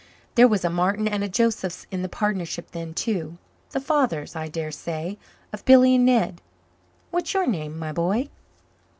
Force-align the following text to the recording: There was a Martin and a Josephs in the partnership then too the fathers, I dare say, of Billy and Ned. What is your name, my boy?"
There 0.33 0.47
was 0.47 0.65
a 0.65 0.69
Martin 0.71 1.07
and 1.07 1.23
a 1.23 1.29
Josephs 1.29 1.85
in 1.91 2.01
the 2.01 2.09
partnership 2.09 2.71
then 2.71 2.95
too 2.95 3.37
the 3.69 3.79
fathers, 3.79 4.35
I 4.35 4.47
dare 4.47 4.71
say, 4.71 5.19
of 5.53 5.63
Billy 5.63 5.93
and 5.93 6.07
Ned. 6.07 6.41
What 7.11 7.25
is 7.27 7.35
your 7.35 7.45
name, 7.45 7.77
my 7.77 7.91
boy?" 7.91 8.29